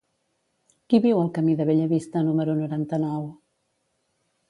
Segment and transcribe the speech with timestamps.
[0.93, 3.33] Qui viu al camí de Bellavista número noranta-nou?